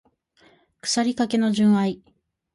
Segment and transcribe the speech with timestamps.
[0.81, 2.01] 腐りかけの純愛